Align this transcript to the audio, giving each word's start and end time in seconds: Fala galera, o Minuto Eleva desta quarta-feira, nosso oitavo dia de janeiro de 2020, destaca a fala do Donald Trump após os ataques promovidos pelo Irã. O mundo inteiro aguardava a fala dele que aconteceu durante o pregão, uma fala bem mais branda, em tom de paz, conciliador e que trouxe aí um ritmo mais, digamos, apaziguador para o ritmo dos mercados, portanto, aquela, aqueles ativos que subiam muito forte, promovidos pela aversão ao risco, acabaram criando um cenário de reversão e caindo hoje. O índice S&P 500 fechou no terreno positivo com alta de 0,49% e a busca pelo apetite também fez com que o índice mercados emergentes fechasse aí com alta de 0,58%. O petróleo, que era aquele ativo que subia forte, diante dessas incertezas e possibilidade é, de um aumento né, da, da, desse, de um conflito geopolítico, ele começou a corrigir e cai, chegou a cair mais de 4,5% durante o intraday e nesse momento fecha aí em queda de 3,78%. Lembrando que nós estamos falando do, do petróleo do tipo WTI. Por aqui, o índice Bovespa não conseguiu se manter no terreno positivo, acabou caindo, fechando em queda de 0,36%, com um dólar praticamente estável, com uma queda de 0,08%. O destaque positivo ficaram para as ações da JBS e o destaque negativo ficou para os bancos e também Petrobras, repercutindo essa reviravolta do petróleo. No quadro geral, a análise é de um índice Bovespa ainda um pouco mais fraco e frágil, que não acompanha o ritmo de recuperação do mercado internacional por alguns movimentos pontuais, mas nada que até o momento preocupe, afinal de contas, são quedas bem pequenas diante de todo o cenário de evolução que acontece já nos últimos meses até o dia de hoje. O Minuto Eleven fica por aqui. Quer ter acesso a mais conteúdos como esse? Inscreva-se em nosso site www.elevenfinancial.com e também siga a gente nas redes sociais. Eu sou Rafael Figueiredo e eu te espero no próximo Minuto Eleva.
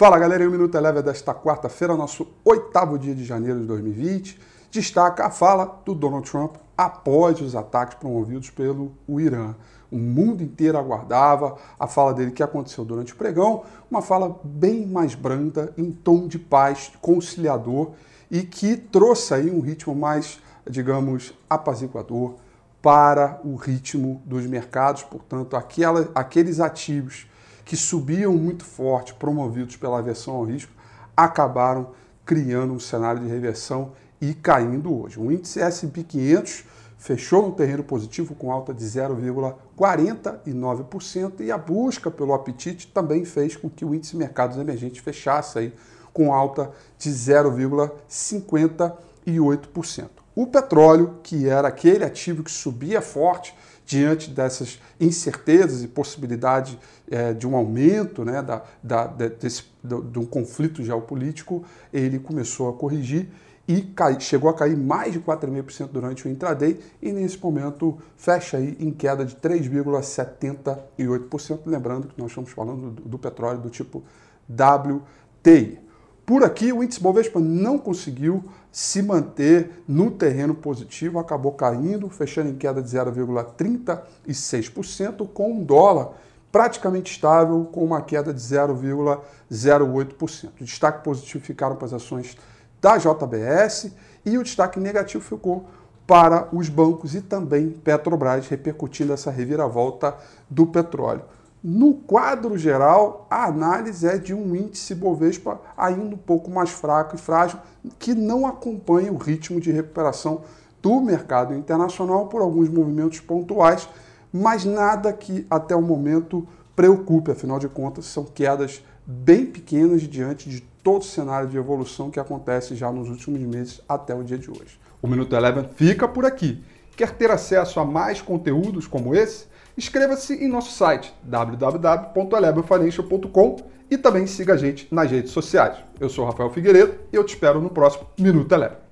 Fala 0.00 0.18
galera, 0.18 0.48
o 0.48 0.50
Minuto 0.50 0.78
Eleva 0.78 1.02
desta 1.02 1.34
quarta-feira, 1.34 1.94
nosso 1.94 2.26
oitavo 2.42 2.98
dia 2.98 3.14
de 3.14 3.22
janeiro 3.22 3.60
de 3.60 3.66
2020, 3.66 4.40
destaca 4.70 5.26
a 5.26 5.30
fala 5.30 5.78
do 5.84 5.94
Donald 5.94 6.26
Trump 6.26 6.56
após 6.74 7.38
os 7.42 7.54
ataques 7.54 7.98
promovidos 7.98 8.48
pelo 8.48 8.92
Irã. 9.06 9.54
O 9.92 9.98
mundo 9.98 10.42
inteiro 10.42 10.78
aguardava 10.78 11.58
a 11.78 11.86
fala 11.86 12.14
dele 12.14 12.30
que 12.30 12.42
aconteceu 12.42 12.82
durante 12.82 13.12
o 13.12 13.16
pregão, 13.16 13.64
uma 13.90 14.00
fala 14.00 14.40
bem 14.42 14.86
mais 14.86 15.14
branda, 15.14 15.70
em 15.76 15.92
tom 15.92 16.26
de 16.26 16.38
paz, 16.38 16.90
conciliador 17.02 17.90
e 18.30 18.42
que 18.42 18.78
trouxe 18.78 19.34
aí 19.34 19.50
um 19.50 19.60
ritmo 19.60 19.94
mais, 19.94 20.40
digamos, 20.66 21.34
apaziguador 21.46 22.36
para 22.80 23.38
o 23.44 23.54
ritmo 23.54 24.22
dos 24.24 24.46
mercados, 24.46 25.02
portanto, 25.02 25.58
aquela, 25.58 26.10
aqueles 26.14 26.58
ativos 26.58 27.28
que 27.70 27.76
subiam 27.76 28.34
muito 28.34 28.64
forte, 28.64 29.14
promovidos 29.14 29.76
pela 29.76 30.00
aversão 30.00 30.34
ao 30.34 30.42
risco, 30.42 30.72
acabaram 31.16 31.92
criando 32.26 32.72
um 32.72 32.80
cenário 32.80 33.22
de 33.22 33.28
reversão 33.28 33.92
e 34.20 34.34
caindo 34.34 34.92
hoje. 34.92 35.20
O 35.20 35.30
índice 35.30 35.60
S&P 35.60 36.02
500 36.02 36.64
fechou 36.98 37.46
no 37.46 37.52
terreno 37.52 37.84
positivo 37.84 38.34
com 38.34 38.50
alta 38.50 38.74
de 38.74 38.84
0,49% 38.84 41.34
e 41.38 41.52
a 41.52 41.56
busca 41.56 42.10
pelo 42.10 42.34
apetite 42.34 42.88
também 42.88 43.24
fez 43.24 43.54
com 43.54 43.70
que 43.70 43.84
o 43.84 43.94
índice 43.94 44.16
mercados 44.16 44.58
emergentes 44.58 45.00
fechasse 45.00 45.56
aí 45.56 45.72
com 46.12 46.34
alta 46.34 46.72
de 46.98 47.08
0,58%. 47.08 50.08
O 50.40 50.46
petróleo, 50.46 51.18
que 51.22 51.46
era 51.46 51.68
aquele 51.68 52.02
ativo 52.02 52.42
que 52.42 52.50
subia 52.50 53.02
forte, 53.02 53.54
diante 53.84 54.30
dessas 54.30 54.80
incertezas 54.98 55.82
e 55.82 55.88
possibilidade 55.88 56.78
é, 57.10 57.34
de 57.34 57.46
um 57.46 57.54
aumento 57.54 58.24
né, 58.24 58.40
da, 58.40 58.62
da, 58.82 59.06
desse, 59.06 59.64
de 59.84 60.18
um 60.18 60.24
conflito 60.24 60.82
geopolítico, 60.82 61.62
ele 61.92 62.18
começou 62.18 62.70
a 62.70 62.72
corrigir 62.72 63.28
e 63.68 63.82
cai, 63.82 64.18
chegou 64.18 64.48
a 64.48 64.54
cair 64.54 64.78
mais 64.78 65.12
de 65.12 65.20
4,5% 65.20 65.88
durante 65.88 66.26
o 66.26 66.30
intraday 66.30 66.80
e 67.02 67.12
nesse 67.12 67.38
momento 67.38 67.98
fecha 68.16 68.56
aí 68.56 68.78
em 68.80 68.90
queda 68.90 69.26
de 69.26 69.36
3,78%. 69.36 71.58
Lembrando 71.66 72.08
que 72.08 72.18
nós 72.18 72.30
estamos 72.30 72.50
falando 72.50 72.92
do, 72.92 73.02
do 73.02 73.18
petróleo 73.18 73.60
do 73.60 73.68
tipo 73.68 74.02
WTI. 74.48 75.89
Por 76.30 76.42
aqui, 76.44 76.72
o 76.72 76.84
índice 76.84 77.00
Bovespa 77.00 77.40
não 77.40 77.76
conseguiu 77.76 78.44
se 78.70 79.02
manter 79.02 79.82
no 79.88 80.12
terreno 80.12 80.54
positivo, 80.54 81.18
acabou 81.18 81.50
caindo, 81.50 82.08
fechando 82.08 82.50
em 82.50 82.54
queda 82.54 82.80
de 82.80 82.88
0,36%, 82.88 85.26
com 85.26 85.54
um 85.54 85.64
dólar 85.64 86.12
praticamente 86.52 87.10
estável, 87.10 87.68
com 87.72 87.84
uma 87.84 88.00
queda 88.00 88.32
de 88.32 88.40
0,08%. 88.40 90.50
O 90.60 90.64
destaque 90.64 91.02
positivo 91.02 91.44
ficaram 91.44 91.74
para 91.74 91.86
as 91.86 91.94
ações 91.94 92.36
da 92.80 92.96
JBS 92.96 93.90
e 94.24 94.38
o 94.38 94.44
destaque 94.44 94.78
negativo 94.78 95.24
ficou 95.24 95.66
para 96.06 96.46
os 96.52 96.68
bancos 96.68 97.16
e 97.16 97.22
também 97.22 97.70
Petrobras, 97.70 98.46
repercutindo 98.46 99.12
essa 99.12 99.32
reviravolta 99.32 100.14
do 100.48 100.64
petróleo. 100.64 101.24
No 101.62 101.92
quadro 101.92 102.56
geral, 102.56 103.26
a 103.28 103.44
análise 103.44 104.06
é 104.06 104.16
de 104.16 104.32
um 104.32 104.56
índice 104.56 104.94
Bovespa 104.94 105.60
ainda 105.76 106.14
um 106.14 106.18
pouco 106.18 106.50
mais 106.50 106.70
fraco 106.70 107.16
e 107.16 107.18
frágil, 107.18 107.58
que 107.98 108.14
não 108.14 108.46
acompanha 108.46 109.12
o 109.12 109.18
ritmo 109.18 109.60
de 109.60 109.70
recuperação 109.70 110.40
do 110.80 111.00
mercado 111.02 111.54
internacional 111.54 112.28
por 112.28 112.40
alguns 112.40 112.70
movimentos 112.70 113.20
pontuais, 113.20 113.86
mas 114.32 114.64
nada 114.64 115.12
que 115.12 115.46
até 115.50 115.76
o 115.76 115.82
momento 115.82 116.48
preocupe, 116.74 117.30
afinal 117.30 117.58
de 117.58 117.68
contas, 117.68 118.06
são 118.06 118.24
quedas 118.24 118.82
bem 119.04 119.44
pequenas 119.44 120.00
diante 120.02 120.48
de 120.48 120.60
todo 120.82 121.02
o 121.02 121.04
cenário 121.04 121.48
de 121.48 121.58
evolução 121.58 122.10
que 122.10 122.18
acontece 122.18 122.74
já 122.74 122.90
nos 122.90 123.10
últimos 123.10 123.40
meses 123.40 123.82
até 123.86 124.14
o 124.14 124.24
dia 124.24 124.38
de 124.38 124.50
hoje. 124.50 124.80
O 125.02 125.06
Minuto 125.06 125.36
Eleven 125.36 125.68
fica 125.74 126.08
por 126.08 126.24
aqui. 126.24 126.64
Quer 126.96 127.12
ter 127.12 127.30
acesso 127.30 127.80
a 127.80 127.84
mais 127.84 128.22
conteúdos 128.22 128.86
como 128.86 129.14
esse? 129.14 129.49
Inscreva-se 129.76 130.34
em 130.34 130.48
nosso 130.48 130.72
site 130.72 131.12
www.elevenfinancial.com 131.22 133.56
e 133.90 133.98
também 133.98 134.26
siga 134.26 134.54
a 134.54 134.56
gente 134.56 134.88
nas 134.92 135.10
redes 135.10 135.32
sociais. 135.32 135.76
Eu 135.98 136.08
sou 136.08 136.24
Rafael 136.24 136.50
Figueiredo 136.50 136.94
e 137.12 137.16
eu 137.16 137.24
te 137.24 137.34
espero 137.34 137.60
no 137.60 137.70
próximo 137.70 138.06
Minuto 138.18 138.52
Eleva. 138.52 138.89